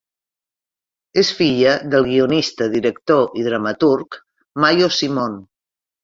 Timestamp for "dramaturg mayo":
3.49-4.89